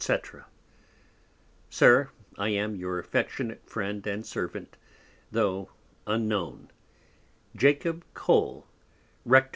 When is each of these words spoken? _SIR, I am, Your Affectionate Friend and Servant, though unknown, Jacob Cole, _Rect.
_SIR, 1.69 2.09
I 2.35 2.49
am, 2.49 2.75
Your 2.75 2.97
Affectionate 2.97 3.61
Friend 3.69 4.07
and 4.07 4.25
Servant, 4.25 4.75
though 5.31 5.69
unknown, 6.07 6.71
Jacob 7.55 8.03
Cole, 8.15 8.65
_Rect. 9.27 9.49